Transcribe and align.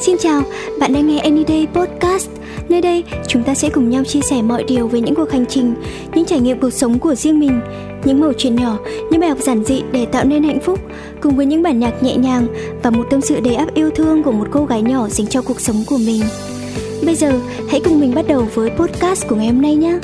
Xin 0.00 0.16
chào, 0.18 0.42
bạn 0.80 0.92
đang 0.92 1.06
nghe 1.06 1.18
Anyday 1.18 1.66
Podcast. 1.74 2.30
Nơi 2.68 2.80
đây, 2.80 3.04
chúng 3.28 3.42
ta 3.42 3.54
sẽ 3.54 3.70
cùng 3.70 3.90
nhau 3.90 4.04
chia 4.04 4.20
sẻ 4.20 4.42
mọi 4.42 4.64
điều 4.64 4.88
về 4.88 5.00
những 5.00 5.14
cuộc 5.14 5.30
hành 5.32 5.46
trình, 5.46 5.74
những 6.14 6.24
trải 6.24 6.40
nghiệm 6.40 6.60
cuộc 6.60 6.70
sống 6.70 6.98
của 6.98 7.14
riêng 7.14 7.40
mình, 7.40 7.60
những 8.04 8.20
mẩu 8.20 8.32
chuyện 8.38 8.56
nhỏ, 8.56 8.78
những 9.10 9.20
bài 9.20 9.30
học 9.30 9.38
giản 9.38 9.64
dị 9.64 9.82
để 9.92 10.06
tạo 10.06 10.24
nên 10.24 10.42
hạnh 10.42 10.60
phúc, 10.60 10.80
cùng 11.20 11.36
với 11.36 11.46
những 11.46 11.62
bản 11.62 11.78
nhạc 11.78 12.02
nhẹ 12.02 12.16
nhàng 12.16 12.46
và 12.82 12.90
một 12.90 13.06
tâm 13.10 13.20
sự 13.20 13.40
đầy 13.40 13.54
áp 13.54 13.74
yêu 13.74 13.90
thương 13.90 14.22
của 14.22 14.32
một 14.32 14.48
cô 14.50 14.64
gái 14.64 14.82
nhỏ 14.82 15.08
dành 15.08 15.26
cho 15.26 15.42
cuộc 15.42 15.60
sống 15.60 15.76
của 15.86 15.98
mình. 16.06 16.22
Bây 17.04 17.14
giờ, 17.14 17.40
hãy 17.68 17.80
cùng 17.84 18.00
mình 18.00 18.14
bắt 18.14 18.24
đầu 18.28 18.48
với 18.54 18.70
podcast 18.70 19.28
của 19.28 19.36
ngày 19.36 19.46
hôm 19.46 19.62
nay 19.62 19.74
nhé. 19.74 19.98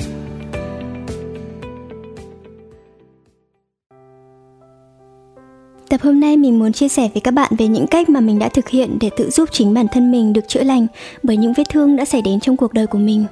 Tập 5.95 6.02
hôm 6.02 6.20
nay 6.20 6.36
mình 6.36 6.58
muốn 6.58 6.72
chia 6.72 6.88
sẻ 6.88 7.08
với 7.14 7.20
các 7.20 7.30
bạn 7.30 7.52
về 7.58 7.66
những 7.66 7.86
cách 7.86 8.08
mà 8.08 8.20
mình 8.20 8.38
đã 8.38 8.48
thực 8.48 8.68
hiện 8.68 8.98
để 9.00 9.11
tự 9.16 9.30
giúp 9.30 9.48
chính 9.53 9.75
bản 9.75 9.86
thân 9.89 10.11
mình 10.11 10.32
được 10.32 10.48
chữa 10.48 10.62
lành 10.62 10.86
bởi 11.22 11.36
những 11.36 11.53
vết 11.53 11.68
thương 11.68 11.96
đã 11.96 12.04
xảy 12.04 12.22
đến 12.22 12.40
trong 12.40 12.57
cuộc 12.57 12.72
đời 12.72 12.86
của 12.86 12.98
mình. 12.98 13.25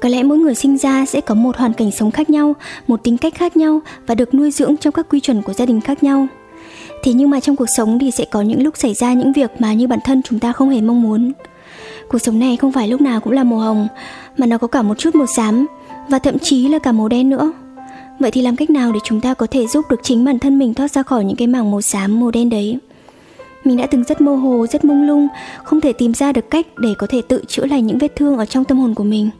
Có 0.00 0.08
lẽ 0.08 0.22
mỗi 0.22 0.38
người 0.38 0.54
sinh 0.54 0.78
ra 0.78 1.06
sẽ 1.06 1.20
có 1.20 1.34
một 1.34 1.56
hoàn 1.56 1.72
cảnh 1.72 1.90
sống 1.90 2.10
khác 2.10 2.30
nhau, 2.30 2.54
một 2.86 3.04
tính 3.04 3.18
cách 3.18 3.34
khác 3.34 3.56
nhau 3.56 3.80
và 4.06 4.14
được 4.14 4.34
nuôi 4.34 4.50
dưỡng 4.50 4.76
trong 4.76 4.92
các 4.92 5.06
quy 5.10 5.20
chuẩn 5.20 5.42
của 5.42 5.52
gia 5.52 5.66
đình 5.66 5.80
khác 5.80 6.02
nhau. 6.02 6.26
Thế 7.02 7.12
nhưng 7.12 7.30
mà 7.30 7.40
trong 7.40 7.56
cuộc 7.56 7.68
sống 7.76 7.98
thì 7.98 8.10
sẽ 8.10 8.24
có 8.24 8.42
những 8.42 8.62
lúc 8.62 8.76
xảy 8.76 8.94
ra 8.94 9.12
những 9.12 9.32
việc 9.32 9.50
mà 9.58 9.72
như 9.72 9.86
bản 9.86 10.00
thân 10.04 10.22
chúng 10.22 10.38
ta 10.38 10.52
không 10.52 10.70
hề 10.70 10.80
mong 10.80 11.02
muốn. 11.02 11.32
Cuộc 12.08 12.18
sống 12.18 12.38
này 12.38 12.56
không 12.56 12.72
phải 12.72 12.88
lúc 12.88 13.00
nào 13.00 13.20
cũng 13.20 13.32
là 13.32 13.44
màu 13.44 13.58
hồng, 13.58 13.88
mà 14.36 14.46
nó 14.46 14.58
có 14.58 14.66
cả 14.66 14.82
một 14.82 14.98
chút 14.98 15.14
màu 15.14 15.26
xám 15.26 15.66
và 16.08 16.18
thậm 16.18 16.38
chí 16.38 16.68
là 16.68 16.78
cả 16.78 16.92
màu 16.92 17.08
đen 17.08 17.30
nữa. 17.30 17.52
Vậy 18.22 18.30
thì 18.30 18.42
làm 18.42 18.56
cách 18.56 18.70
nào 18.70 18.92
để 18.92 19.00
chúng 19.04 19.20
ta 19.20 19.34
có 19.34 19.46
thể 19.46 19.66
giúp 19.66 19.84
được 19.90 20.00
chính 20.02 20.24
bản 20.24 20.38
thân 20.38 20.58
mình 20.58 20.74
thoát 20.74 20.90
ra 20.90 21.02
khỏi 21.02 21.24
những 21.24 21.36
cái 21.36 21.46
mảng 21.46 21.70
màu 21.70 21.80
xám, 21.80 22.20
màu 22.20 22.30
đen 22.30 22.50
đấy? 22.50 22.78
Mình 23.64 23.76
đã 23.76 23.86
từng 23.86 24.04
rất 24.04 24.20
mơ 24.20 24.34
hồ, 24.34 24.66
rất 24.66 24.84
mông 24.84 25.06
lung, 25.06 25.28
không 25.64 25.80
thể 25.80 25.92
tìm 25.92 26.14
ra 26.14 26.32
được 26.32 26.50
cách 26.50 26.66
để 26.78 26.94
có 26.98 27.06
thể 27.10 27.22
tự 27.28 27.44
chữa 27.48 27.66
lành 27.66 27.86
những 27.86 27.98
vết 27.98 28.16
thương 28.16 28.38
ở 28.38 28.46
trong 28.46 28.64
tâm 28.64 28.78
hồn 28.78 28.94
của 28.94 29.04
mình. 29.04 29.30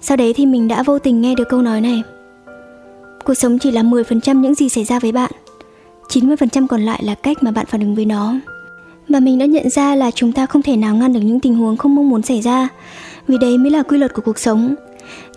Sau 0.00 0.16
đấy 0.16 0.32
thì 0.36 0.46
mình 0.46 0.68
đã 0.68 0.82
vô 0.82 0.98
tình 0.98 1.20
nghe 1.20 1.34
được 1.34 1.48
câu 1.48 1.62
nói 1.62 1.80
này. 1.80 2.02
Cuộc 3.24 3.34
sống 3.34 3.58
chỉ 3.58 3.70
là 3.70 3.82
10% 3.82 4.40
những 4.40 4.54
gì 4.54 4.68
xảy 4.68 4.84
ra 4.84 4.98
với 4.98 5.12
bạn, 5.12 5.32
90% 6.08 6.66
còn 6.66 6.82
lại 6.82 7.02
là 7.04 7.14
cách 7.14 7.42
mà 7.42 7.50
bạn 7.50 7.66
phản 7.66 7.80
ứng 7.80 7.94
với 7.94 8.04
nó. 8.04 8.34
Và 9.08 9.20
mình 9.20 9.38
đã 9.38 9.46
nhận 9.46 9.70
ra 9.70 9.94
là 9.94 10.10
chúng 10.10 10.32
ta 10.32 10.46
không 10.46 10.62
thể 10.62 10.76
nào 10.76 10.96
ngăn 10.96 11.12
được 11.12 11.20
những 11.20 11.40
tình 11.40 11.54
huống 11.54 11.76
không 11.76 11.94
mong 11.94 12.08
muốn 12.08 12.22
xảy 12.22 12.40
ra, 12.40 12.68
vì 13.28 13.38
đấy 13.38 13.58
mới 13.58 13.70
là 13.70 13.82
quy 13.82 13.98
luật 13.98 14.14
của 14.14 14.22
cuộc 14.24 14.38
sống 14.38 14.74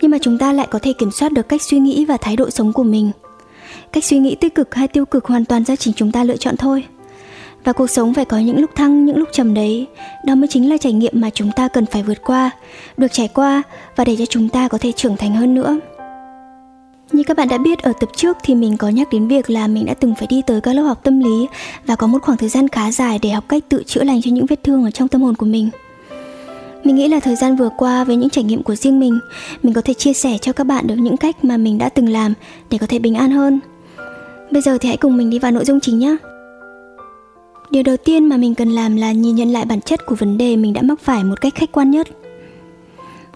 nhưng 0.00 0.10
mà 0.10 0.18
chúng 0.22 0.38
ta 0.38 0.52
lại 0.52 0.68
có 0.70 0.78
thể 0.78 0.92
kiểm 0.92 1.10
soát 1.10 1.32
được 1.32 1.48
cách 1.48 1.62
suy 1.62 1.78
nghĩ 1.78 2.04
và 2.04 2.16
thái 2.16 2.36
độ 2.36 2.50
sống 2.50 2.72
của 2.72 2.82
mình. 2.82 3.10
Cách 3.92 4.04
suy 4.04 4.18
nghĩ 4.18 4.34
tích 4.34 4.54
cực 4.54 4.74
hay 4.74 4.88
tiêu 4.88 5.04
cực 5.06 5.24
hoàn 5.24 5.44
toàn 5.44 5.64
do 5.64 5.76
chính 5.76 5.94
chúng 5.94 6.12
ta 6.12 6.24
lựa 6.24 6.36
chọn 6.36 6.56
thôi. 6.56 6.84
Và 7.64 7.72
cuộc 7.72 7.86
sống 7.86 8.14
phải 8.14 8.24
có 8.24 8.38
những 8.38 8.60
lúc 8.60 8.70
thăng, 8.76 9.04
những 9.04 9.16
lúc 9.16 9.28
trầm 9.32 9.54
đấy. 9.54 9.86
Đó 10.24 10.34
mới 10.34 10.48
chính 10.48 10.70
là 10.70 10.76
trải 10.76 10.92
nghiệm 10.92 11.12
mà 11.16 11.30
chúng 11.30 11.50
ta 11.56 11.68
cần 11.68 11.86
phải 11.86 12.02
vượt 12.02 12.18
qua, 12.24 12.50
được 12.96 13.12
trải 13.12 13.28
qua 13.28 13.62
và 13.96 14.04
để 14.04 14.16
cho 14.16 14.26
chúng 14.26 14.48
ta 14.48 14.68
có 14.68 14.78
thể 14.78 14.92
trưởng 14.92 15.16
thành 15.16 15.34
hơn 15.34 15.54
nữa. 15.54 15.78
Như 17.12 17.22
các 17.22 17.36
bạn 17.36 17.48
đã 17.48 17.58
biết, 17.58 17.78
ở 17.78 17.92
tập 18.00 18.08
trước 18.16 18.36
thì 18.42 18.54
mình 18.54 18.76
có 18.76 18.88
nhắc 18.88 19.08
đến 19.12 19.28
việc 19.28 19.50
là 19.50 19.66
mình 19.66 19.86
đã 19.86 19.94
từng 19.94 20.14
phải 20.14 20.26
đi 20.26 20.42
tới 20.46 20.60
các 20.60 20.72
lớp 20.72 20.82
học 20.82 21.00
tâm 21.02 21.20
lý 21.20 21.46
và 21.86 21.96
có 21.96 22.06
một 22.06 22.18
khoảng 22.22 22.38
thời 22.38 22.48
gian 22.48 22.68
khá 22.68 22.92
dài 22.92 23.18
để 23.22 23.30
học 23.30 23.44
cách 23.48 23.64
tự 23.68 23.82
chữa 23.86 24.04
lành 24.04 24.22
cho 24.22 24.30
những 24.30 24.46
vết 24.46 24.62
thương 24.62 24.84
ở 24.84 24.90
trong 24.90 25.08
tâm 25.08 25.22
hồn 25.22 25.34
của 25.34 25.46
mình. 25.46 25.70
Mình 26.86 26.96
nghĩ 26.96 27.08
là 27.08 27.20
thời 27.20 27.36
gian 27.36 27.56
vừa 27.56 27.68
qua 27.76 28.04
với 28.04 28.16
những 28.16 28.30
trải 28.30 28.44
nghiệm 28.44 28.62
của 28.62 28.74
riêng 28.74 29.00
mình, 29.00 29.18
mình 29.62 29.74
có 29.74 29.80
thể 29.80 29.94
chia 29.94 30.12
sẻ 30.12 30.38
cho 30.38 30.52
các 30.52 30.64
bạn 30.64 30.86
được 30.86 30.94
những 30.94 31.16
cách 31.16 31.44
mà 31.44 31.56
mình 31.56 31.78
đã 31.78 31.88
từng 31.88 32.08
làm 32.08 32.34
để 32.70 32.78
có 32.78 32.86
thể 32.86 32.98
bình 32.98 33.14
an 33.14 33.30
hơn. 33.30 33.60
Bây 34.50 34.62
giờ 34.62 34.78
thì 34.78 34.88
hãy 34.88 34.96
cùng 34.96 35.16
mình 35.16 35.30
đi 35.30 35.38
vào 35.38 35.52
nội 35.52 35.64
dung 35.64 35.80
chính 35.80 35.98
nhé. 35.98 36.16
Điều 37.70 37.82
đầu 37.82 37.96
tiên 37.96 38.26
mà 38.26 38.36
mình 38.36 38.54
cần 38.54 38.70
làm 38.70 38.96
là 38.96 39.12
nhìn 39.12 39.36
nhận 39.36 39.52
lại 39.52 39.64
bản 39.64 39.80
chất 39.80 40.06
của 40.06 40.14
vấn 40.14 40.38
đề 40.38 40.56
mình 40.56 40.72
đã 40.72 40.82
mắc 40.82 41.00
phải 41.00 41.24
một 41.24 41.40
cách 41.40 41.54
khách 41.54 41.72
quan 41.72 41.90
nhất. 41.90 42.08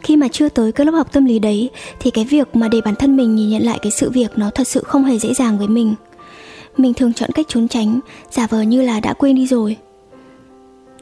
Khi 0.03 0.17
mà 0.17 0.29
chưa 0.29 0.49
tới 0.49 0.73
các 0.73 0.85
lớp 0.85 0.93
học 0.93 1.13
tâm 1.13 1.25
lý 1.25 1.39
đấy 1.39 1.71
thì 2.01 2.11
cái 2.11 2.25
việc 2.25 2.57
mà 2.57 2.69
để 2.69 2.81
bản 2.85 2.95
thân 2.95 3.17
mình 3.17 3.37
nhìn 3.37 3.51
nhận 3.51 3.63
lại 3.63 3.79
cái 3.83 3.93
sự 3.93 4.11
việc 4.11 4.39
nó 4.39 4.51
thật 4.51 4.69
sự 4.69 4.83
không 4.83 5.05
hề 5.05 5.19
dễ 5.19 5.35
dàng 5.35 5.59
với 5.59 5.69
mình. 5.69 5.95
Mình 6.77 6.95
thường 6.95 7.13
chọn 7.13 7.31
cách 7.35 7.47
trốn 7.49 7.69
tránh, 7.69 8.01
giả 8.31 8.47
vờ 8.47 8.63
như 8.63 8.83
là 8.83 9.01
đã 9.01 9.13
quên 9.13 9.37
đi 9.37 9.47
rồi. 9.47 9.77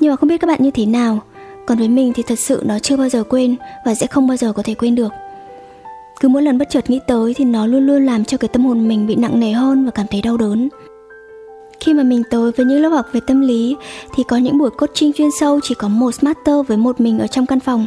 Nhưng 0.01 0.11
mà 0.11 0.17
không 0.17 0.29
biết 0.29 0.41
các 0.41 0.47
bạn 0.47 0.63
như 0.63 0.71
thế 0.71 0.87
nào, 0.87 1.23
còn 1.69 1.79
với 1.79 1.89
mình 1.89 2.13
thì 2.13 2.23
thật 2.23 2.39
sự 2.39 2.63
nó 2.67 2.79
chưa 2.79 2.97
bao 2.97 3.09
giờ 3.09 3.25
quên 3.25 3.57
và 3.85 3.95
sẽ 3.95 4.07
không 4.07 4.27
bao 4.27 4.37
giờ 4.37 4.53
có 4.53 4.63
thể 4.63 4.75
quên 4.75 4.95
được. 4.95 5.13
Cứ 6.21 6.29
mỗi 6.29 6.43
lần 6.43 6.59
bất 6.59 6.71
chợt 6.71 6.91
nghĩ 6.91 7.01
tới 7.07 7.35
thì 7.35 7.45
nó 7.45 7.67
luôn 7.67 7.87
luôn 7.87 8.07
làm 8.07 8.25
cho 8.25 8.39
cái 8.39 8.49
tâm 8.49 8.65
hồn 8.65 8.89
mình 8.89 9.07
bị 9.07 9.15
nặng 9.15 9.41
nề 9.41 9.53
hơn 9.53 9.85
và 9.85 9.91
cảm 9.91 10.07
thấy 10.11 10.23
đau 10.23 10.37
đớn. 10.37 10.69
Khi 11.81 11.95
mà 11.95 12.03
mình 12.03 12.23
tới 12.31 12.53
với 12.57 12.67
những 12.67 12.83
lớp 12.83 12.89
học 12.89 13.07
về 13.13 13.21
tâm 13.27 13.41
lý 13.41 13.77
thì 14.15 14.23
có 14.29 14.37
những 14.37 14.59
buổi 14.59 14.71
coaching 14.71 15.13
chuyên 15.13 15.29
sâu, 15.41 15.61
chỉ 15.63 15.75
có 15.75 15.89
một 15.89 16.15
master 16.23 16.67
với 16.69 16.77
một 16.77 17.01
mình 17.01 17.19
ở 17.19 17.27
trong 17.27 17.47
căn 17.47 17.61
phòng. 17.61 17.87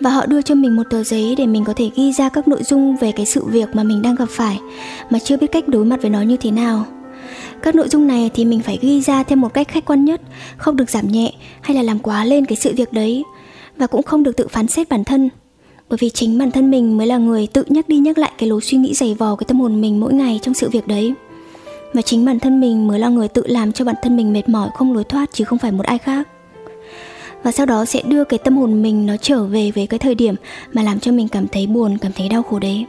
Và 0.00 0.10
họ 0.10 0.26
đưa 0.26 0.42
cho 0.42 0.54
mình 0.54 0.76
một 0.76 0.82
tờ 0.90 1.04
giấy 1.04 1.34
để 1.38 1.46
mình 1.46 1.64
có 1.64 1.72
thể 1.76 1.90
ghi 1.94 2.12
ra 2.12 2.28
các 2.28 2.48
nội 2.48 2.62
dung 2.62 2.96
về 2.96 3.12
cái 3.12 3.26
sự 3.26 3.44
việc 3.44 3.68
mà 3.76 3.82
mình 3.82 4.02
đang 4.02 4.14
gặp 4.14 4.28
phải, 4.30 4.60
mà 5.10 5.18
chưa 5.18 5.36
biết 5.36 5.52
cách 5.52 5.68
đối 5.68 5.84
mặt 5.84 6.02
với 6.02 6.10
nó 6.10 6.22
như 6.22 6.36
thế 6.36 6.50
nào 6.50 6.84
các 7.62 7.74
nội 7.74 7.88
dung 7.88 8.06
này 8.06 8.30
thì 8.34 8.44
mình 8.44 8.60
phải 8.60 8.78
ghi 8.82 9.00
ra 9.00 9.22
theo 9.22 9.36
một 9.36 9.54
cách 9.54 9.68
khách 9.68 9.84
quan 9.84 10.04
nhất, 10.04 10.20
không 10.56 10.76
được 10.76 10.90
giảm 10.90 11.08
nhẹ 11.08 11.32
hay 11.60 11.76
là 11.76 11.82
làm 11.82 11.98
quá 11.98 12.24
lên 12.24 12.46
cái 12.46 12.56
sự 12.56 12.72
việc 12.76 12.92
đấy. 12.92 13.24
Và 13.76 13.86
cũng 13.86 14.02
không 14.02 14.22
được 14.22 14.36
tự 14.36 14.48
phán 14.48 14.68
xét 14.68 14.88
bản 14.88 15.04
thân, 15.04 15.28
bởi 15.88 15.96
vì 16.00 16.10
chính 16.10 16.38
bản 16.38 16.50
thân 16.50 16.70
mình 16.70 16.96
mới 16.96 17.06
là 17.06 17.16
người 17.16 17.46
tự 17.46 17.64
nhắc 17.68 17.88
đi 17.88 17.98
nhắc 17.98 18.18
lại 18.18 18.32
cái 18.38 18.48
lối 18.48 18.60
suy 18.60 18.78
nghĩ 18.78 18.94
dày 18.94 19.14
vò, 19.14 19.36
cái 19.36 19.44
tâm 19.48 19.60
hồn 19.60 19.80
mình 19.80 20.00
mỗi 20.00 20.12
ngày 20.14 20.40
trong 20.42 20.54
sự 20.54 20.68
việc 20.70 20.86
đấy. 20.86 21.14
Và 21.92 22.02
chính 22.02 22.24
bản 22.24 22.40
thân 22.40 22.60
mình 22.60 22.86
mới 22.88 22.98
là 22.98 23.08
người 23.08 23.28
tự 23.28 23.42
làm 23.46 23.72
cho 23.72 23.84
bản 23.84 23.94
thân 24.02 24.16
mình 24.16 24.32
mệt 24.32 24.48
mỏi, 24.48 24.70
không 24.74 24.92
lối 24.94 25.04
thoát, 25.04 25.30
chứ 25.32 25.44
không 25.44 25.58
phải 25.58 25.72
một 25.72 25.86
ai 25.86 25.98
khác. 25.98 26.28
Và 27.42 27.52
sau 27.52 27.66
đó 27.66 27.84
sẽ 27.84 28.02
đưa 28.02 28.24
cái 28.24 28.38
tâm 28.38 28.56
hồn 28.56 28.82
mình 28.82 29.06
nó 29.06 29.16
trở 29.16 29.44
về 29.44 29.70
với 29.70 29.86
cái 29.86 29.98
thời 29.98 30.14
điểm 30.14 30.34
mà 30.72 30.82
làm 30.82 31.00
cho 31.00 31.12
mình 31.12 31.28
cảm 31.28 31.48
thấy 31.48 31.66
buồn, 31.66 31.98
cảm 31.98 32.12
thấy 32.12 32.28
đau 32.28 32.42
khổ 32.42 32.58
đấy 32.58 32.86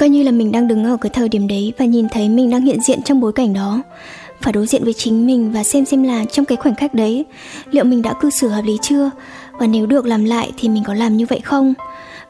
coi 0.00 0.08
như 0.08 0.22
là 0.22 0.30
mình 0.30 0.52
đang 0.52 0.68
đứng 0.68 0.84
ở 0.84 0.96
cái 0.96 1.10
thời 1.10 1.28
điểm 1.28 1.48
đấy 1.48 1.72
và 1.78 1.84
nhìn 1.84 2.08
thấy 2.08 2.28
mình 2.28 2.50
đang 2.50 2.62
hiện 2.62 2.80
diện 2.80 3.02
trong 3.02 3.20
bối 3.20 3.32
cảnh 3.32 3.52
đó. 3.52 3.82
Phải 4.40 4.52
đối 4.52 4.66
diện 4.66 4.84
với 4.84 4.92
chính 4.92 5.26
mình 5.26 5.52
và 5.52 5.64
xem 5.64 5.84
xem 5.84 6.02
là 6.02 6.24
trong 6.24 6.44
cái 6.44 6.56
khoảnh 6.56 6.74
khắc 6.74 6.94
đấy, 6.94 7.24
liệu 7.70 7.84
mình 7.84 8.02
đã 8.02 8.12
cư 8.20 8.30
xử 8.30 8.48
hợp 8.48 8.62
lý 8.64 8.76
chưa? 8.82 9.10
Và 9.58 9.66
nếu 9.66 9.86
được 9.86 10.06
làm 10.06 10.24
lại 10.24 10.52
thì 10.58 10.68
mình 10.68 10.82
có 10.86 10.94
làm 10.94 11.16
như 11.16 11.26
vậy 11.26 11.40
không? 11.40 11.74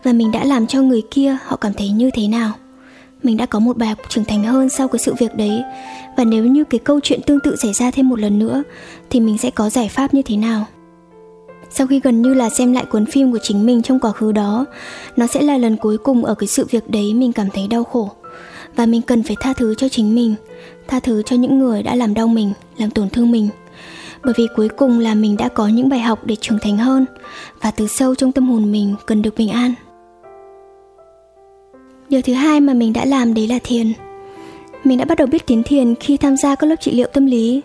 Và 0.03 0.13
mình 0.13 0.33
đã 0.33 0.45
làm 0.45 0.67
cho 0.67 0.83
người 0.83 1.03
kia 1.11 1.37
họ 1.45 1.57
cảm 1.57 1.73
thấy 1.73 1.89
như 1.89 2.11
thế 2.15 2.29
nào? 2.29 2.53
Mình 3.23 3.37
đã 3.37 3.47
có 3.47 3.59
một 3.59 3.77
bài 3.77 3.89
học 3.89 3.99
trưởng 4.09 4.25
thành 4.25 4.45
hơn 4.45 4.69
sau 4.69 4.89
cái 4.89 4.99
sự 4.99 5.15
việc 5.19 5.35
đấy. 5.37 5.63
Và 6.17 6.25
nếu 6.25 6.45
như 6.45 6.65
cái 6.65 6.79
câu 6.85 7.01
chuyện 7.03 7.21
tương 7.27 7.41
tự 7.45 7.57
xảy 7.57 7.73
ra 7.73 7.91
thêm 7.91 8.09
một 8.09 8.21
lần 8.21 8.39
nữa, 8.39 8.63
thì 9.11 9.21
mình 9.21 9.39
sẽ 9.39 9.51
có 9.51 9.71
giải 9.71 9.89
pháp 9.89 10.15
như 10.15 10.23
thế 10.23 10.37
nào? 10.37 10.67
Sau 11.71 11.87
khi 11.87 12.01
gần 12.01 12.23
như 12.23 12.35
là 12.35 12.51
xem 12.51 12.73
lại 12.73 12.85
cuốn 12.85 13.07
phim 13.07 13.33
của 13.33 13.39
chính 13.43 13.67
mình 13.67 13.83
trong 13.83 14.01
quá 14.01 14.13
khứ 14.13 14.33
đó, 14.33 14.67
nó 15.17 15.27
sẽ 15.27 15.43
là 15.43 15.59
lần 15.59 15.77
cuối 15.77 15.99
cùng 15.99 16.25
ở 16.25 16.35
cái 16.35 16.47
sự 16.47 16.67
việc 16.71 16.91
đấy 16.91 17.15
mình 17.15 17.33
cảm 17.33 17.51
thấy 17.51 17.69
đau 17.69 17.85
khổ. 17.85 18.11
Và 18.77 18.87
mình 18.87 19.03
cần 19.03 19.23
phải 19.23 19.37
tha 19.41 19.53
thứ 19.53 19.75
cho 19.75 19.89
chính 19.89 20.15
mình, 20.15 20.35
tha 20.89 21.01
thứ 21.01 21.23
cho 21.23 21.37
những 21.37 21.59
người 21.59 21.83
đã 21.83 21.95
làm 21.95 22.15
đau 22.15 22.27
mình, 22.27 22.53
làm 22.77 22.91
tổn 22.91 23.11
thương 23.11 23.31
mình. 23.31 23.49
Bởi 24.25 24.35
vì 24.37 24.47
cuối 24.57 24.69
cùng 24.69 24.99
là 24.99 25.15
mình 25.15 25.37
đã 25.37 25.49
có 25.49 25.69
những 25.69 25.89
bài 25.89 26.01
học 26.01 26.21
để 26.25 26.37
trưởng 26.37 26.59
thành 26.59 26.77
hơn, 26.77 27.07
và 27.61 27.71
từ 27.71 27.87
sâu 27.87 28.15
trong 28.15 28.33
tâm 28.33 28.49
hồn 28.49 28.73
mình 28.73 28.95
cần 29.07 29.23
được 29.23 29.35
bình 29.37 29.49
an. 29.49 29.75
Điều 32.09 32.23
thứ 32.23 32.33
hai 32.33 32.61
mà 32.61 32.75
mình 32.75 32.93
đã 32.93 33.05
làm 33.05 33.35
đấy 33.35 33.47
là 33.47 33.59
thiền. 33.65 33.93
Mình 34.85 34.99
đã 34.99 35.05
bắt 35.05 35.19
đầu 35.19 35.27
biết 35.27 35.47
tiến 35.47 35.63
thiền 35.63 35.95
khi 35.95 36.17
tham 36.17 36.37
gia 36.37 36.55
các 36.55 36.67
lớp 36.67 36.77
trị 36.81 36.93
liệu 36.93 37.09
tâm 37.13 37.27
lý. 37.27 37.61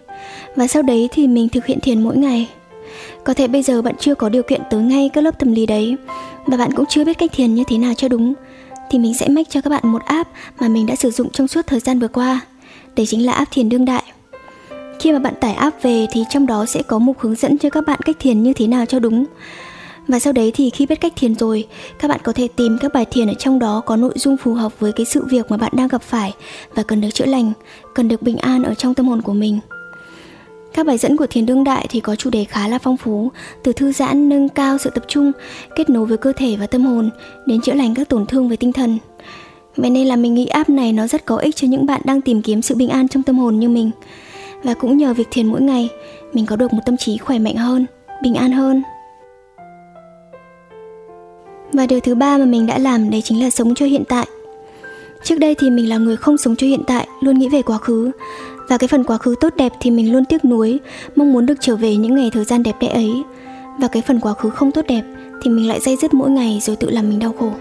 Và 0.56 0.68
sau 0.68 0.82
đấy 0.82 1.10
thì 1.12 1.28
mình 1.28 1.50
thực 1.50 1.66
hiện 1.66 1.80
thiền 1.80 2.04
mỗi 2.04 2.18
ngày 2.18 2.50
có 3.24 3.34
thể 3.34 3.48
bây 3.48 3.64
giờ 3.64 3.82
bạn 3.82 3.96
chưa 4.00 4.16
có 4.16 4.30
điều 4.30 4.44
kiện 4.44 4.62
tới 4.70 4.82
ngay 4.82 5.10
các 5.14 5.22
lớp 5.24 5.40
tâm 5.40 5.52
lý 5.52 5.66
đấy. 5.66 5.96
Và 6.46 6.58
bạn 6.58 6.72
cũng 6.76 6.86
chưa 6.90 7.06
biết 7.06 7.18
cách 7.18 7.32
thiền 7.34 7.56
như 7.56 7.64
thế 7.68 7.78
nào 7.78 7.94
cho 7.98 8.08
đúng. 8.08 8.34
Thì 8.90 9.00
mình 9.00 9.14
sẽ 9.14 9.28
mách 9.28 9.50
cho 9.50 9.62
các 9.62 9.70
bạn 9.70 9.82
một 9.84 10.02
app 10.06 10.30
mà 10.60 10.68
mình 10.68 10.86
đã 10.86 10.96
sử 10.96 11.12
dụng 11.12 11.30
trong 11.30 11.48
suốt 11.48 11.68
thời 11.68 11.80
gian 11.80 12.00
vừa 12.00 12.08
qua. 12.08 12.40
Đấy 12.96 13.06
chính 13.06 13.26
là 13.26 13.34
app 13.34 13.52
thiền 13.52 13.70
đương 13.70 13.86
đại. 13.86 14.04
Khi 15.00 15.12
mà 15.12 15.20
bạn 15.20 15.34
tải 15.42 15.54
app 15.54 15.84
về 15.84 16.08
thì 16.12 16.24
trong 16.30 16.48
đó 16.48 16.66
sẽ 16.66 16.82
có 16.82 17.00
mục 17.00 17.20
hướng 17.20 17.36
dẫn 17.36 17.58
cho 17.58 17.70
các 17.70 17.86
bạn 17.88 18.00
cách 18.06 18.16
thiền 18.20 18.44
như 18.44 18.54
thế 18.54 18.68
nào 18.68 18.86
cho 18.86 19.00
đúng. 19.00 19.26
Và 20.08 20.20
sau 20.20 20.34
đấy 20.34 20.52
thì 20.56 20.70
khi 20.70 20.86
biết 20.86 21.02
cách 21.02 21.14
thiền 21.16 21.36
rồi, 21.36 21.68
các 22.00 22.08
bạn 22.08 22.20
có 22.24 22.32
thể 22.32 22.48
tìm 22.56 22.78
các 22.82 22.94
bài 22.94 23.06
thiền 23.06 23.28
ở 23.28 23.34
trong 23.34 23.60
đó 23.60 23.82
có 23.86 23.96
nội 23.96 24.14
dung 24.16 24.38
phù 24.38 24.54
hợp 24.54 24.80
với 24.80 24.92
cái 24.92 25.06
sự 25.06 25.26
việc 25.30 25.52
mà 25.52 25.58
bạn 25.58 25.72
đang 25.76 25.88
gặp 25.88 26.02
phải 26.02 26.34
và 26.76 26.84
cần 26.84 27.02
được 27.02 27.10
chữa 27.14 27.26
lành, 27.26 27.52
cần 27.96 28.08
được 28.08 28.22
bình 28.22 28.38
an 28.38 28.64
ở 28.64 28.74
trong 28.74 28.94
tâm 28.94 29.08
hồn 29.08 29.22
của 29.22 29.34
mình 29.34 29.60
các 30.76 30.86
bài 30.86 30.98
dẫn 30.98 31.18
của 31.18 31.28
thiền 31.28 31.46
đương 31.46 31.64
đại 31.64 31.86
thì 31.90 32.00
có 32.00 32.16
chủ 32.16 32.30
đề 32.30 32.44
khá 32.44 32.68
là 32.68 32.80
phong 32.80 32.98
phú, 32.98 33.32
từ 33.64 33.74
thư 33.74 33.92
giãn 33.92 34.30
nâng 34.30 34.50
cao 34.50 34.78
sự 34.78 34.90
tập 34.90 35.04
trung, 35.08 35.32
kết 35.76 35.90
nối 35.90 36.06
với 36.06 36.18
cơ 36.18 36.34
thể 36.38 36.56
và 36.60 36.68
tâm 36.68 36.86
hồn 36.86 37.10
đến 37.46 37.62
chữa 37.62 37.74
lành 37.74 37.96
các 37.96 38.10
tổn 38.10 38.26
thương 38.26 38.50
về 38.50 38.56
tinh 38.56 38.74
thần. 38.74 38.98
Vậy 39.76 39.90
nên 39.90 40.08
là 40.08 40.16
mình 40.16 40.34
nghĩ 40.34 40.46
app 40.46 40.70
này 40.70 40.94
nó 40.94 41.08
rất 41.08 41.26
có 41.26 41.38
ích 41.38 41.56
cho 41.56 41.68
những 41.68 41.86
bạn 41.86 42.02
đang 42.04 42.22
tìm 42.22 42.42
kiếm 42.42 42.62
sự 42.62 42.76
bình 42.76 42.90
an 42.90 43.08
trong 43.08 43.24
tâm 43.24 43.38
hồn 43.38 43.60
như 43.60 43.70
mình. 43.70 43.92
Và 44.64 44.74
cũng 44.74 44.98
nhờ 44.98 45.14
việc 45.14 45.28
thiền 45.32 45.48
mỗi 45.48 45.62
ngày, 45.62 45.90
mình 46.34 46.46
có 46.46 46.56
được 46.56 46.74
một 46.74 46.82
tâm 46.86 46.98
trí 46.98 47.18
khỏe 47.18 47.40
mạnh 47.40 47.56
hơn, 47.56 47.86
bình 48.24 48.36
an 48.36 48.52
hơn. 48.52 48.84
Và 51.74 51.86
điều 51.86 52.00
thứ 52.00 52.16
ba 52.16 52.38
mà 52.38 52.46
mình 52.46 52.68
đã 52.68 52.78
làm 52.78 53.10
đấy 53.10 53.22
chính 53.22 53.44
là 53.44 53.50
sống 53.50 53.76
cho 53.76 53.86
hiện 53.86 54.04
tại. 54.08 54.28
Trước 55.26 55.40
đây 55.40 55.56
thì 55.56 55.70
mình 55.70 55.90
là 55.90 55.98
người 55.98 56.18
không 56.18 56.38
sống 56.38 56.56
cho 56.56 56.68
hiện 56.68 56.84
tại, 56.88 57.08
luôn 57.22 57.40
nghĩ 57.40 57.50
về 57.50 57.62
quá 57.62 57.78
khứ. 57.78 58.12
Và 58.70 58.78
cái 58.78 58.88
phần 58.88 59.04
quá 59.04 59.18
khứ 59.18 59.36
tốt 59.42 59.54
đẹp 59.56 59.72
thì 59.80 59.92
mình 59.92 60.14
luôn 60.14 60.26
tiếc 60.26 60.46
nuối, 60.46 60.80
mong 61.16 61.34
muốn 61.34 61.46
được 61.46 61.54
trở 61.60 61.76
về 61.76 61.96
những 61.96 62.16
ngày 62.16 62.30
thời 62.34 62.46
gian 62.46 62.64
đẹp 62.64 62.76
đẽ 62.80 62.88
ấy. 62.88 63.12
Và 63.80 63.88
cái 63.88 64.02
phần 64.02 64.20
quá 64.20 64.34
khứ 64.34 64.50
không 64.50 64.72
tốt 64.72 64.86
đẹp 64.88 65.04
thì 65.44 65.52
mình 65.52 65.68
lại 65.68 65.80
dây 65.80 65.96
dứt 66.02 66.14
mỗi 66.14 66.30
ngày 66.30 66.60
rồi 66.62 66.76
tự 66.76 66.90
làm 66.90 67.10
mình 67.10 67.20
đau 67.20 67.34
khổ. 67.40 67.52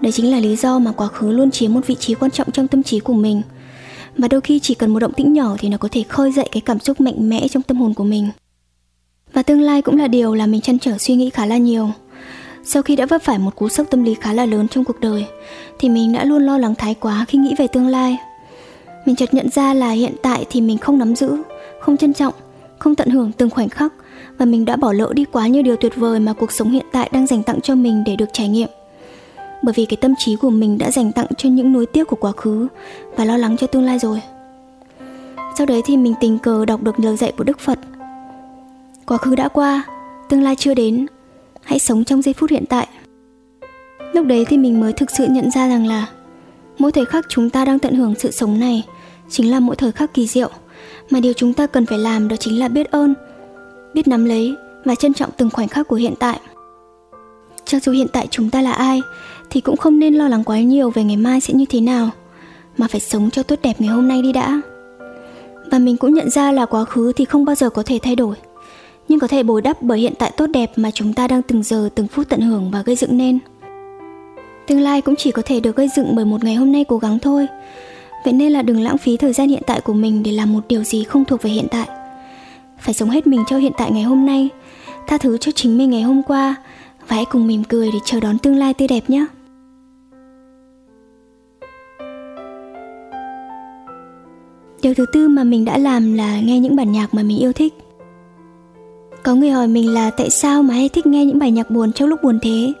Đấy 0.00 0.12
chính 0.12 0.30
là 0.30 0.40
lý 0.40 0.56
do 0.56 0.78
mà 0.78 0.92
quá 0.92 1.06
khứ 1.06 1.32
luôn 1.32 1.50
chiếm 1.50 1.74
một 1.74 1.86
vị 1.86 1.94
trí 1.94 2.14
quan 2.14 2.30
trọng 2.30 2.50
trong 2.50 2.68
tâm 2.68 2.82
trí 2.82 3.00
của 3.00 3.14
mình. 3.14 3.42
Và 4.18 4.28
đôi 4.28 4.40
khi 4.40 4.58
chỉ 4.58 4.74
cần 4.74 4.92
một 4.92 4.98
động 4.98 5.12
tĩnh 5.12 5.32
nhỏ 5.32 5.56
thì 5.58 5.68
nó 5.68 5.78
có 5.78 5.88
thể 5.92 6.02
khơi 6.08 6.32
dậy 6.32 6.48
cái 6.52 6.60
cảm 6.60 6.78
xúc 6.78 7.00
mạnh 7.00 7.28
mẽ 7.28 7.48
trong 7.48 7.62
tâm 7.62 7.76
hồn 7.76 7.94
của 7.94 8.04
mình. 8.04 8.28
Và 9.32 9.42
tương 9.42 9.60
lai 9.60 9.82
cũng 9.82 9.98
là 9.98 10.08
điều 10.08 10.34
là 10.34 10.46
mình 10.46 10.60
chăn 10.60 10.78
trở 10.78 10.98
suy 10.98 11.14
nghĩ 11.14 11.30
khá 11.30 11.46
là 11.46 11.56
nhiều. 11.56 11.90
Sau 12.64 12.82
khi 12.82 12.96
đã 12.96 13.06
vấp 13.06 13.22
phải 13.22 13.38
một 13.38 13.56
cú 13.56 13.68
sốc 13.68 13.86
tâm 13.90 14.02
lý 14.02 14.14
khá 14.14 14.32
là 14.32 14.46
lớn 14.46 14.68
trong 14.68 14.84
cuộc 14.84 15.00
đời, 15.00 15.26
thì 15.78 15.88
mình 15.88 16.12
đã 16.12 16.24
luôn 16.24 16.42
lo 16.42 16.58
lắng 16.58 16.74
thái 16.74 16.94
quá 16.94 17.24
khi 17.28 17.38
nghĩ 17.38 17.54
về 17.58 17.66
tương 17.66 17.88
lai. 17.88 18.18
Mình 19.06 19.16
chợt 19.16 19.34
nhận 19.34 19.50
ra 19.50 19.74
là 19.74 19.90
hiện 19.90 20.14
tại 20.22 20.44
thì 20.50 20.60
mình 20.60 20.78
không 20.78 20.98
nắm 20.98 21.16
giữ, 21.16 21.36
không 21.80 21.96
trân 21.96 22.12
trọng, 22.12 22.34
không 22.78 22.94
tận 22.94 23.08
hưởng 23.08 23.32
từng 23.32 23.50
khoảnh 23.50 23.68
khắc 23.68 23.92
và 24.38 24.46
mình 24.46 24.64
đã 24.64 24.76
bỏ 24.76 24.92
lỡ 24.92 25.12
đi 25.14 25.24
quá 25.32 25.46
nhiều 25.46 25.62
điều 25.62 25.76
tuyệt 25.76 25.96
vời 25.96 26.20
mà 26.20 26.32
cuộc 26.32 26.52
sống 26.52 26.70
hiện 26.70 26.86
tại 26.92 27.10
đang 27.12 27.26
dành 27.26 27.42
tặng 27.42 27.60
cho 27.60 27.74
mình 27.74 28.04
để 28.06 28.16
được 28.16 28.28
trải 28.32 28.48
nghiệm. 28.48 28.68
Bởi 29.62 29.72
vì 29.76 29.84
cái 29.84 29.96
tâm 29.96 30.14
trí 30.18 30.36
của 30.36 30.50
mình 30.50 30.78
đã 30.78 30.90
dành 30.90 31.12
tặng 31.12 31.26
cho 31.36 31.48
những 31.48 31.72
nối 31.72 31.86
tiếc 31.86 32.04
của 32.04 32.16
quá 32.16 32.32
khứ 32.32 32.68
và 33.16 33.24
lo 33.24 33.36
lắng 33.36 33.56
cho 33.56 33.66
tương 33.66 33.84
lai 33.84 33.98
rồi. 33.98 34.22
Sau 35.58 35.66
đấy 35.66 35.82
thì 35.84 35.96
mình 35.96 36.14
tình 36.20 36.38
cờ 36.38 36.64
đọc 36.64 36.82
được 36.82 37.00
lời 37.00 37.16
dạy 37.16 37.32
của 37.38 37.44
Đức 37.44 37.60
Phật. 37.60 37.78
Quá 39.06 39.16
khứ 39.16 39.34
đã 39.34 39.48
qua, 39.48 39.82
tương 40.28 40.42
lai 40.42 40.56
chưa 40.56 40.74
đến, 40.74 41.06
hãy 41.62 41.78
sống 41.78 42.04
trong 42.04 42.22
giây 42.22 42.34
phút 42.34 42.50
hiện 42.50 42.64
tại. 42.66 42.88
Lúc 44.12 44.26
đấy 44.26 44.44
thì 44.48 44.58
mình 44.58 44.80
mới 44.80 44.92
thực 44.92 45.10
sự 45.10 45.26
nhận 45.26 45.50
ra 45.50 45.68
rằng 45.68 45.86
là 45.86 46.06
mỗi 46.78 46.92
thời 46.92 47.04
khắc 47.04 47.26
chúng 47.28 47.50
ta 47.50 47.64
đang 47.64 47.78
tận 47.78 47.94
hưởng 47.94 48.14
sự 48.18 48.30
sống 48.30 48.60
này 48.60 48.84
chính 49.28 49.50
là 49.50 49.60
mỗi 49.60 49.76
thời 49.76 49.92
khắc 49.92 50.14
kỳ 50.14 50.26
diệu. 50.26 50.50
Mà 51.10 51.20
điều 51.20 51.32
chúng 51.32 51.54
ta 51.54 51.66
cần 51.66 51.86
phải 51.86 51.98
làm 51.98 52.28
đó 52.28 52.36
chính 52.36 52.58
là 52.58 52.68
biết 52.68 52.90
ơn, 52.90 53.14
biết 53.94 54.08
nắm 54.08 54.24
lấy 54.24 54.54
và 54.84 54.94
trân 54.94 55.14
trọng 55.14 55.30
từng 55.36 55.50
khoảnh 55.50 55.68
khắc 55.68 55.88
của 55.88 55.96
hiện 55.96 56.14
tại. 56.18 56.40
Cho 57.64 57.80
dù 57.80 57.92
hiện 57.92 58.08
tại 58.12 58.26
chúng 58.30 58.50
ta 58.50 58.62
là 58.62 58.72
ai 58.72 59.02
thì 59.50 59.60
cũng 59.60 59.76
không 59.76 59.98
nên 59.98 60.14
lo 60.14 60.28
lắng 60.28 60.44
quá 60.44 60.60
nhiều 60.60 60.90
về 60.90 61.04
ngày 61.04 61.16
mai 61.16 61.40
sẽ 61.40 61.54
như 61.54 61.64
thế 61.68 61.80
nào, 61.80 62.10
mà 62.76 62.88
phải 62.88 63.00
sống 63.00 63.30
cho 63.30 63.42
tốt 63.42 63.58
đẹp 63.62 63.74
ngày 63.78 63.88
hôm 63.88 64.08
nay 64.08 64.22
đi 64.22 64.32
đã. 64.32 64.60
Và 65.70 65.78
mình 65.78 65.96
cũng 65.96 66.14
nhận 66.14 66.30
ra 66.30 66.52
là 66.52 66.66
quá 66.66 66.84
khứ 66.84 67.12
thì 67.16 67.24
không 67.24 67.44
bao 67.44 67.54
giờ 67.54 67.70
có 67.70 67.82
thể 67.86 67.98
thay 68.02 68.16
đổi 68.16 68.36
nhưng 69.10 69.18
có 69.20 69.26
thể 69.26 69.42
bồi 69.42 69.62
đắp 69.62 69.82
bởi 69.82 69.98
hiện 69.98 70.12
tại 70.18 70.32
tốt 70.36 70.46
đẹp 70.46 70.72
mà 70.76 70.90
chúng 70.90 71.12
ta 71.12 71.28
đang 71.28 71.42
từng 71.42 71.62
giờ, 71.62 71.88
từng 71.94 72.08
phút 72.08 72.28
tận 72.28 72.40
hưởng 72.40 72.70
và 72.70 72.82
gây 72.82 72.96
dựng 72.96 73.16
nên. 73.16 73.38
Tương 74.66 74.80
lai 74.80 75.00
cũng 75.00 75.16
chỉ 75.16 75.30
có 75.30 75.42
thể 75.44 75.60
được 75.60 75.76
gây 75.76 75.88
dựng 75.96 76.16
bởi 76.16 76.24
một 76.24 76.44
ngày 76.44 76.54
hôm 76.54 76.72
nay 76.72 76.84
cố 76.84 76.98
gắng 76.98 77.18
thôi. 77.18 77.46
Vậy 78.24 78.32
nên 78.32 78.52
là 78.52 78.62
đừng 78.62 78.80
lãng 78.80 78.98
phí 78.98 79.16
thời 79.16 79.32
gian 79.32 79.48
hiện 79.48 79.62
tại 79.66 79.80
của 79.80 79.92
mình 79.92 80.22
để 80.22 80.32
làm 80.32 80.52
một 80.52 80.60
điều 80.68 80.84
gì 80.84 81.04
không 81.04 81.24
thuộc 81.24 81.42
về 81.42 81.50
hiện 81.50 81.66
tại. 81.70 81.88
Phải 82.78 82.94
sống 82.94 83.10
hết 83.10 83.26
mình 83.26 83.44
cho 83.48 83.56
hiện 83.56 83.72
tại 83.78 83.90
ngày 83.90 84.02
hôm 84.02 84.26
nay, 84.26 84.48
tha 85.06 85.18
thứ 85.18 85.38
cho 85.38 85.52
chính 85.52 85.78
mình 85.78 85.90
ngày 85.90 86.02
hôm 86.02 86.22
qua 86.22 86.54
và 87.08 87.16
hãy 87.16 87.24
cùng 87.24 87.46
mỉm 87.46 87.64
cười 87.64 87.90
để 87.92 87.98
chờ 88.04 88.20
đón 88.20 88.38
tương 88.38 88.56
lai 88.56 88.74
tươi 88.74 88.88
đẹp 88.88 89.10
nhé. 89.10 89.26
Điều 94.82 94.94
thứ 94.94 95.06
tư 95.12 95.28
mà 95.28 95.44
mình 95.44 95.64
đã 95.64 95.78
làm 95.78 96.14
là 96.14 96.40
nghe 96.40 96.60
những 96.60 96.76
bản 96.76 96.92
nhạc 96.92 97.14
mà 97.14 97.22
mình 97.22 97.38
yêu 97.38 97.52
thích 97.52 97.74
có 99.22 99.34
người 99.34 99.50
hỏi 99.50 99.68
mình 99.68 99.94
là 99.94 100.10
tại 100.10 100.30
sao 100.30 100.62
mà 100.62 100.74
hay 100.74 100.88
thích 100.88 101.06
nghe 101.06 101.24
những 101.24 101.38
bài 101.38 101.50
nhạc 101.50 101.70
buồn 101.70 101.92
trong 101.92 102.08
lúc 102.08 102.22
buồn 102.22 102.38
thế? 102.42 102.72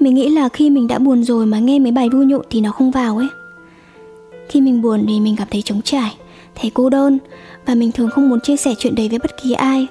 Mình 0.00 0.14
nghĩ 0.14 0.28
là 0.28 0.48
khi 0.48 0.70
mình 0.70 0.88
đã 0.88 0.98
buồn 0.98 1.24
rồi 1.24 1.46
mà 1.46 1.58
nghe 1.58 1.78
mấy 1.78 1.92
bài 1.92 2.08
vui 2.08 2.26
nhộn 2.26 2.44
thì 2.50 2.60
nó 2.60 2.72
không 2.72 2.90
vào 2.90 3.16
ấy. 3.16 3.28
Khi 4.48 4.60
mình 4.60 4.82
buồn 4.82 5.04
thì 5.08 5.20
mình 5.20 5.36
cảm 5.38 5.48
thấy 5.50 5.62
trống 5.62 5.82
trải, 5.82 6.16
thấy 6.54 6.70
cô 6.74 6.90
đơn 6.90 7.18
và 7.66 7.74
mình 7.74 7.92
thường 7.92 8.10
không 8.10 8.28
muốn 8.28 8.40
chia 8.40 8.56
sẻ 8.56 8.74
chuyện 8.78 8.94
đấy 8.94 9.08
với 9.08 9.18
bất 9.18 9.42
kỳ 9.42 9.52
ai, 9.52 9.86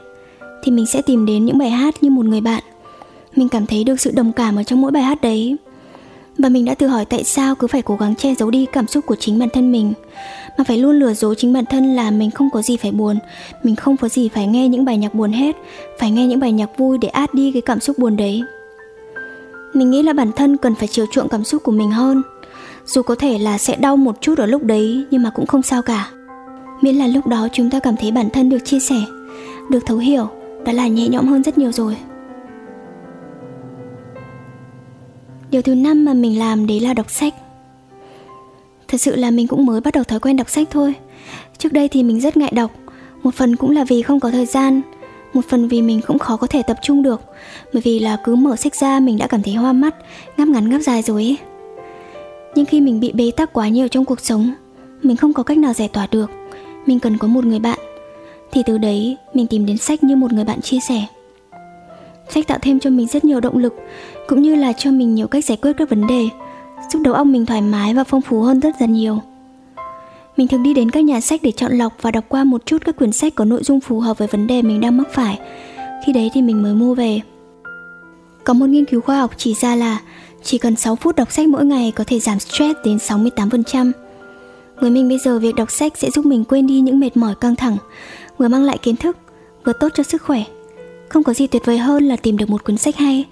thì 0.64 0.72
mình 0.72 0.86
sẽ 0.86 1.02
tìm 1.02 1.26
đến 1.26 1.46
những 1.46 1.58
bài 1.58 1.70
hát 1.70 2.04
như 2.04 2.10
một 2.10 2.26
người 2.26 2.42
bạn. 2.42 2.64
Mình 3.36 3.50
cảm 3.50 3.66
thấy 3.66 3.84
được 3.84 4.00
sự 4.00 4.12
đồng 4.12 4.34
cảm 4.34 4.56
ở 4.56 4.64
trong 4.64 4.82
mỗi 4.82 4.92
bài 4.92 5.04
hát 5.04 5.22
đấy 5.22 5.56
và 6.40 6.50
mình 6.50 6.66
đã 6.66 6.76
tự 6.76 6.88
hỏi 6.88 7.06
tại 7.06 7.24
sao 7.24 7.56
cứ 7.56 7.68
phải 7.68 7.82
cố 7.82 7.96
gắng 7.96 8.16
che 8.16 8.36
giấu 8.36 8.52
đi 8.52 8.66
cảm 8.74 8.88
xúc 8.88 9.06
của 9.06 9.16
chính 9.20 9.40
bản 9.40 9.50
thân 9.54 9.72
mình. 9.72 9.94
Mà 10.58 10.64
phải 10.64 10.78
luôn 10.78 11.00
lừa 11.00 11.14
dối 11.14 11.36
chính 11.38 11.54
bản 11.54 11.66
thân 11.66 11.96
là 11.96 12.12
mình 12.12 12.32
không 12.32 12.50
có 12.54 12.62
gì 12.62 12.78
phải 12.78 12.92
buồn. 12.92 13.20
Mình 13.64 13.76
không 13.76 13.98
có 13.98 14.10
gì 14.10 14.30
phải 14.30 14.48
nghe 14.48 14.68
những 14.68 14.86
bài 14.86 14.98
nhạc 14.98 15.14
buồn 15.14 15.32
hết, 15.32 15.56
phải 16.00 16.12
nghe 16.12 16.28
những 16.28 16.40
bài 16.40 16.52
nhạc 16.52 16.78
vui 16.78 16.98
để 16.98 17.08
át 17.08 17.34
đi 17.34 17.52
cái 17.52 17.62
cảm 17.62 17.80
xúc 17.80 17.98
buồn 17.98 18.18
đấy. 18.18 18.44
Mình 19.74 19.92
nghĩ 19.92 20.04
là 20.04 20.14
bản 20.14 20.32
thân 20.32 20.58
cần 20.58 20.76
phải 20.76 20.88
chiều 20.88 21.06
chuộng 21.12 21.30
cảm 21.30 21.44
xúc 21.44 21.64
của 21.64 21.72
mình 21.72 21.92
hơn. 21.92 22.22
Dù 22.86 23.02
có 23.02 23.16
thể 23.16 23.38
là 23.38 23.58
sẽ 23.58 23.76
đau 23.76 23.98
một 23.98 24.22
chút 24.22 24.38
ở 24.38 24.46
lúc 24.46 24.64
đấy, 24.64 25.06
nhưng 25.12 25.24
mà 25.24 25.30
cũng 25.30 25.48
không 25.48 25.62
sao 25.62 25.82
cả. 25.82 26.10
Miễn 26.82 26.96
là 26.96 27.08
lúc 27.08 27.28
đó 27.28 27.48
chúng 27.54 27.70
ta 27.70 27.80
cảm 27.80 27.96
thấy 27.96 28.12
bản 28.12 28.30
thân 28.30 28.50
được 28.50 28.60
chia 28.66 28.80
sẻ, 28.80 29.02
được 29.70 29.80
thấu 29.86 29.98
hiểu, 29.98 30.28
đã 30.66 30.74
là 30.74 30.88
nhẹ 30.88 31.08
nhõm 31.08 31.28
hơn 31.28 31.44
rất 31.44 31.58
nhiều 31.58 31.72
rồi. 31.72 31.98
Điều 35.52 35.62
thứ 35.62 35.76
năm 35.76 36.06
mà 36.06 36.14
mình 36.14 36.40
làm 36.40 36.68
đấy 36.68 36.80
là 36.80 36.94
đọc 36.94 37.12
sách. 37.12 37.34
Thật 38.88 39.02
sự 39.02 39.16
là 39.16 39.32
mình 39.32 39.48
cũng 39.48 39.66
mới 39.66 39.82
bắt 39.82 39.94
đầu 39.94 40.04
thói 40.04 40.20
quen 40.20 40.38
đọc 40.38 40.50
sách 40.50 40.68
thôi. 40.72 40.94
Trước 41.58 41.74
đây 41.74 41.88
thì 41.88 42.04
mình 42.04 42.20
rất 42.20 42.38
ngại 42.38 42.52
đọc. 42.56 42.72
Một 43.24 43.36
phần 43.36 43.56
cũng 43.56 43.72
là 43.72 43.84
vì 43.84 44.02
không 44.02 44.20
có 44.20 44.32
thời 44.32 44.46
gian, 44.46 44.82
một 45.34 45.42
phần 45.50 45.68
vì 45.68 45.82
mình 45.82 46.02
cũng 46.08 46.20
khó 46.20 46.38
có 46.38 46.48
thể 46.48 46.62
tập 46.68 46.78
trung 46.84 47.04
được. 47.04 47.22
Bởi 47.74 47.82
vì 47.82 48.00
là 48.00 48.18
cứ 48.24 48.36
mở 48.36 48.56
sách 48.56 48.76
ra 48.76 49.00
mình 49.00 49.18
đã 49.18 49.28
cảm 49.28 49.44
thấy 49.44 49.54
hoa 49.54 49.74
mắt, 49.74 49.96
ngáp 50.38 50.48
ngắn, 50.48 50.70
ngáp 50.70 50.82
dài 50.82 51.02
rồi 51.02 51.24
ấy. 51.24 51.38
Nhưng 52.56 52.66
khi 52.66 52.82
mình 52.82 53.00
bị 53.00 53.12
bế 53.12 53.32
tắc 53.32 53.54
quá 53.54 53.68
nhiều 53.68 53.88
trong 53.88 54.06
cuộc 54.06 54.20
sống, 54.20 54.54
mình 55.04 55.18
không 55.18 55.34
có 55.34 55.44
cách 55.44 55.58
nào 55.58 55.74
giải 55.74 55.88
tỏa 55.88 56.08
được. 56.12 56.32
Mình 56.86 57.00
cần 57.00 57.18
có 57.18 57.28
một 57.28 57.46
người 57.46 57.60
bạn. 57.60 57.80
Thì 58.52 58.64
từ 58.66 58.78
đấy 58.78 59.18
mình 59.34 59.48
tìm 59.48 59.66
đến 59.66 59.78
sách 59.78 60.04
như 60.04 60.16
một 60.16 60.34
người 60.34 60.46
bạn 60.46 60.62
chia 60.62 60.80
sẻ 60.80 61.06
sách 62.30 62.48
tạo 62.48 62.58
thêm 62.62 62.80
cho 62.80 62.90
mình 62.90 63.08
rất 63.08 63.26
nhiều 63.26 63.40
động 63.40 63.58
lực 63.58 63.74
cũng 64.28 64.42
như 64.42 64.56
là 64.56 64.74
cho 64.74 64.92
mình 64.92 65.16
nhiều 65.16 65.28
cách 65.28 65.46
giải 65.46 65.58
quyết 65.62 65.74
các 65.78 65.90
vấn 65.90 66.08
đề 66.08 66.30
giúp 66.94 67.02
đầu 67.04 67.14
óc 67.14 67.28
mình 67.28 67.46
thoải 67.46 67.62
mái 67.62 67.94
và 67.94 68.04
phong 68.04 68.22
phú 68.22 68.42
hơn 68.42 68.60
rất 68.60 68.76
là 68.80 68.88
nhiều 68.88 69.22
mình 70.38 70.48
thường 70.48 70.64
đi 70.64 70.74
đến 70.74 70.92
các 70.92 71.04
nhà 71.04 71.22
sách 71.22 71.42
để 71.44 71.52
chọn 71.52 71.72
lọc 71.72 71.94
và 72.02 72.12
đọc 72.12 72.26
qua 72.28 72.44
một 72.44 72.66
chút 72.66 72.78
các 72.86 72.96
quyển 72.96 73.12
sách 73.12 73.36
có 73.36 73.46
nội 73.46 73.64
dung 73.64 73.80
phù 73.80 74.00
hợp 74.00 74.18
với 74.18 74.28
vấn 74.28 74.48
đề 74.48 74.62
mình 74.62 74.82
đang 74.82 74.98
mắc 74.98 75.08
phải 75.12 75.40
khi 76.06 76.14
đấy 76.14 76.32
thì 76.34 76.42
mình 76.42 76.64
mới 76.64 76.74
mua 76.74 76.96
về 76.96 77.22
có 78.44 78.54
một 78.54 78.66
nghiên 78.66 78.86
cứu 78.86 79.02
khoa 79.02 79.20
học 79.20 79.32
chỉ 79.38 79.54
ra 79.54 79.76
là 79.76 80.00
chỉ 80.44 80.58
cần 80.58 80.76
6 80.76 80.96
phút 80.96 81.16
đọc 81.16 81.32
sách 81.32 81.48
mỗi 81.48 81.66
ngày 81.66 81.92
có 81.96 82.04
thể 82.08 82.20
giảm 82.20 82.40
stress 82.40 82.80
đến 82.86 82.98
68%. 82.98 83.92
Với 84.82 84.92
mình 84.92 85.10
bây 85.10 85.18
giờ 85.18 85.40
việc 85.40 85.56
đọc 85.56 85.72
sách 85.72 85.98
sẽ 85.98 86.12
giúp 86.12 86.26
mình 86.26 86.46
quên 86.46 86.68
đi 86.68 86.80
những 86.80 87.00
mệt 87.00 87.18
mỏi 87.18 87.36
căng 87.42 87.56
thẳng, 87.56 87.78
vừa 88.38 88.48
mang 88.48 88.64
lại 88.64 88.78
kiến 88.78 88.96
thức, 88.96 89.18
vừa 89.66 89.74
tốt 89.74 89.90
cho 89.96 90.04
sức 90.04 90.22
khỏe. 90.22 90.44
Không 91.10 91.24
có 91.24 91.34
gì 91.34 91.48
tuyệt 91.48 91.66
vời 91.66 91.78
hơn 91.78 92.08
là 92.08 92.16
tìm 92.16 92.38
được 92.38 92.50
một 92.50 92.64
cuốn 92.64 92.78
sách 92.78 92.96
hay, 92.96 93.26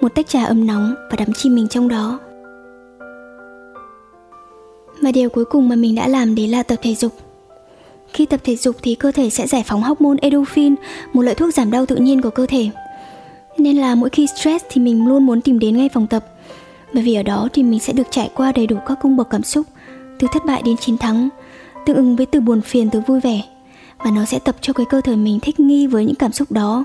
một 0.00 0.14
tách 0.14 0.28
trà 0.28 0.44
ấm 0.44 0.66
nóng 0.66 0.94
và 1.10 1.16
đắm 1.16 1.32
chìm 1.32 1.54
mình 1.54 1.68
trong 1.68 1.88
đó. 1.88 2.18
Và 5.02 5.12
điều 5.12 5.28
cuối 5.28 5.44
cùng 5.44 5.68
mà 5.68 5.76
mình 5.76 5.94
đã 5.94 6.08
làm 6.08 6.34
đấy 6.34 6.48
là 6.48 6.62
tập 6.62 6.76
thể 6.82 6.94
dục. 6.94 7.12
Khi 8.12 8.26
tập 8.26 8.40
thể 8.44 8.56
dục 8.56 8.76
thì 8.82 8.94
cơ 8.94 9.12
thể 9.12 9.30
sẽ 9.30 9.46
giải 9.46 9.62
phóng 9.66 9.82
hormone 9.82 10.18
endorphin, 10.22 10.74
một 11.12 11.22
loại 11.22 11.34
thuốc 11.34 11.54
giảm 11.54 11.70
đau 11.70 11.86
tự 11.86 11.96
nhiên 11.96 12.22
của 12.22 12.30
cơ 12.30 12.46
thể. 12.46 12.70
Nên 13.58 13.76
là 13.76 13.94
mỗi 13.94 14.10
khi 14.10 14.26
stress 14.26 14.64
thì 14.70 14.80
mình 14.80 15.08
luôn 15.08 15.26
muốn 15.26 15.40
tìm 15.40 15.58
đến 15.58 15.76
ngay 15.76 15.88
phòng 15.88 16.06
tập 16.06 16.24
bởi 16.92 17.02
vì 17.02 17.14
ở 17.14 17.22
đó 17.22 17.48
thì 17.52 17.62
mình 17.62 17.80
sẽ 17.80 17.92
được 17.92 18.06
trải 18.10 18.30
qua 18.34 18.52
đầy 18.52 18.66
đủ 18.66 18.76
các 18.86 18.98
cung 19.02 19.16
bậc 19.16 19.30
cảm 19.30 19.42
xúc 19.42 19.66
từ 20.18 20.26
thất 20.32 20.44
bại 20.44 20.62
đến 20.64 20.76
chiến 20.76 20.98
thắng 20.98 21.28
tương 21.86 21.96
ứng 21.96 22.16
với 22.16 22.26
từ 22.26 22.40
buồn 22.40 22.60
phiền 22.60 22.90
tới 22.90 23.02
vui 23.06 23.20
vẻ 23.20 23.42
và 24.04 24.10
nó 24.10 24.24
sẽ 24.24 24.38
tập 24.38 24.56
cho 24.60 24.72
cái 24.72 24.86
cơ 24.90 25.00
thể 25.00 25.16
mình 25.16 25.40
thích 25.40 25.60
nghi 25.60 25.86
với 25.86 26.04
những 26.04 26.14
cảm 26.14 26.32
xúc 26.32 26.52
đó, 26.52 26.84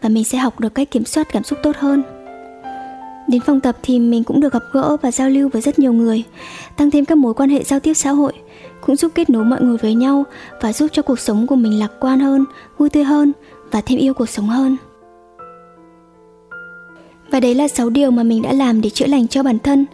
và 0.00 0.08
mình 0.08 0.24
sẽ 0.24 0.38
học 0.38 0.60
được 0.60 0.74
cách 0.74 0.90
kiểm 0.90 1.04
soát 1.04 1.28
cảm 1.32 1.42
xúc 1.42 1.58
tốt 1.62 1.76
hơn 1.76 2.02
đến 3.28 3.40
phòng 3.40 3.60
tập 3.60 3.76
thì 3.82 3.98
mình 3.98 4.24
cũng 4.24 4.40
được 4.40 4.52
gặp 4.52 4.62
gỡ 4.72 4.96
và 5.02 5.10
giao 5.10 5.30
lưu 5.30 5.48
với 5.48 5.62
rất 5.62 5.78
nhiều 5.78 5.92
người, 5.92 6.22
tăng 6.76 6.90
thêm 6.90 7.04
các 7.04 7.18
mối 7.18 7.34
quan 7.34 7.48
hệ 7.48 7.64
giao 7.64 7.80
tiếp 7.80 7.94
xã 7.94 8.10
hội, 8.10 8.32
cũng 8.80 8.96
giúp 8.96 9.12
kết 9.14 9.30
nối 9.30 9.44
mọi 9.44 9.62
người 9.62 9.76
với 9.76 9.94
nhau 9.94 10.24
và 10.60 10.72
giúp 10.72 10.86
cho 10.92 11.02
cuộc 11.02 11.20
sống 11.20 11.46
của 11.46 11.56
mình 11.56 11.78
lạc 11.78 11.92
quan 12.00 12.20
hơn, 12.20 12.44
vui 12.78 12.90
tươi 12.90 13.04
hơn 13.04 13.32
và 13.70 13.80
thêm 13.80 13.98
yêu 13.98 14.14
cuộc 14.14 14.28
sống 14.28 14.48
hơn 14.48 14.76
và 17.30 17.40
đấy 17.40 17.54
là 17.54 17.68
6 17.68 17.90
điều 17.90 18.10
mà 18.10 18.22
mình 18.22 18.42
đã 18.42 18.52
làm 18.52 18.80
để 18.80 18.90
chữa 18.90 19.06
lành 19.06 19.28
cho 19.28 19.42
bản 19.42 19.58
thân. 19.58 19.86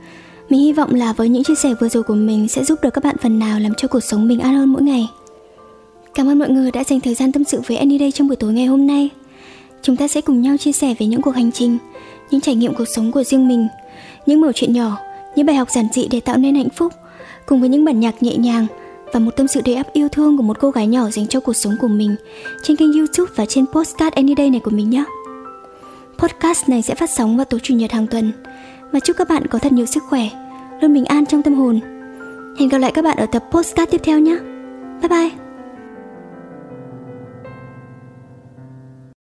Mình 0.48 0.60
hy 0.60 0.72
vọng 0.72 0.94
là 0.94 1.12
với 1.12 1.28
những 1.28 1.44
chia 1.44 1.54
sẻ 1.54 1.74
vừa 1.80 1.88
rồi 1.88 2.02
của 2.02 2.14
mình 2.14 2.48
sẽ 2.48 2.64
giúp 2.64 2.78
được 2.82 2.90
các 2.90 3.04
bạn 3.04 3.16
phần 3.22 3.38
nào 3.38 3.60
làm 3.60 3.74
cho 3.74 3.88
cuộc 3.88 4.00
sống 4.00 4.28
bình 4.28 4.40
an 4.40 4.54
hơn 4.54 4.68
mỗi 4.68 4.82
ngày. 4.82 5.08
Cảm 6.14 6.28
ơn 6.28 6.38
mọi 6.38 6.48
người 6.48 6.70
đã 6.70 6.84
dành 6.84 7.00
thời 7.00 7.14
gian 7.14 7.32
tâm 7.32 7.44
sự 7.44 7.60
với 7.66 7.76
Annie 7.76 7.98
đây 7.98 8.12
trong 8.12 8.28
buổi 8.28 8.36
tối 8.36 8.52
ngày 8.52 8.66
hôm 8.66 8.86
nay. 8.86 9.10
Chúng 9.82 9.96
ta 9.96 10.08
sẽ 10.08 10.20
cùng 10.20 10.42
nhau 10.42 10.56
chia 10.56 10.72
sẻ 10.72 10.94
về 10.98 11.06
những 11.06 11.22
cuộc 11.22 11.34
hành 11.34 11.52
trình, 11.52 11.78
những 12.30 12.40
trải 12.40 12.54
nghiệm 12.54 12.74
cuộc 12.74 12.88
sống 12.94 13.12
của 13.12 13.24
riêng 13.24 13.48
mình, 13.48 13.68
những 14.26 14.40
mẩu 14.40 14.52
chuyện 14.52 14.72
nhỏ, 14.72 14.96
những 15.36 15.46
bài 15.46 15.56
học 15.56 15.70
giản 15.70 15.86
dị 15.92 16.08
để 16.10 16.20
tạo 16.20 16.36
nên 16.36 16.54
hạnh 16.54 16.68
phúc, 16.76 16.92
cùng 17.46 17.60
với 17.60 17.68
những 17.68 17.84
bản 17.84 18.00
nhạc 18.00 18.22
nhẹ 18.22 18.36
nhàng 18.36 18.66
và 19.12 19.20
một 19.20 19.36
tâm 19.36 19.48
sự 19.48 19.60
đầy 19.64 19.74
ắp 19.74 19.86
yêu 19.92 20.08
thương 20.08 20.36
của 20.36 20.42
một 20.42 20.56
cô 20.60 20.70
gái 20.70 20.86
nhỏ 20.86 21.10
dành 21.10 21.26
cho 21.26 21.40
cuộc 21.40 21.52
sống 21.52 21.76
của 21.80 21.88
mình 21.88 22.16
trên 22.62 22.76
kênh 22.76 22.92
YouTube 22.92 23.32
và 23.36 23.46
trên 23.46 23.66
postcard 23.66 24.14
Any 24.14 24.34
Day 24.36 24.50
này 24.50 24.60
của 24.60 24.70
mình 24.70 24.90
nhé. 24.90 25.04
Podcast 26.18 26.68
này 26.68 26.82
sẽ 26.82 26.94
phát 26.94 27.10
sóng 27.10 27.36
vào 27.36 27.44
tối 27.44 27.60
chủ 27.62 27.74
nhật 27.74 27.92
hàng 27.92 28.06
tuần 28.06 28.32
và 28.92 29.00
chúc 29.00 29.16
các 29.16 29.28
bạn 29.28 29.46
có 29.46 29.58
thật 29.58 29.72
nhiều 29.72 29.86
sức 29.86 30.02
khỏe, 30.08 30.28
luôn 30.80 30.94
bình 30.94 31.04
an 31.04 31.26
trong 31.26 31.42
tâm 31.42 31.54
hồn. 31.54 31.80
Hẹn 32.58 32.68
gặp 32.68 32.78
lại 32.78 32.92
các 32.94 33.02
bạn 33.02 33.16
ở 33.16 33.26
tập 33.26 33.44
postcard 33.50 33.90
tiếp 33.90 34.00
theo 34.04 34.18
nhé. 34.18 34.36
Bye 35.00 35.08
bye! 35.08 35.41